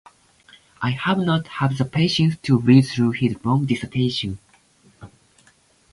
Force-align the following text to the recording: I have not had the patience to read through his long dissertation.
I 0.81 0.89
have 0.89 1.19
not 1.19 1.45
had 1.45 1.77
the 1.77 1.85
patience 1.85 2.35
to 2.41 2.57
read 2.57 2.87
through 2.87 3.11
his 3.11 3.35
long 3.45 3.67
dissertation. 3.67 4.39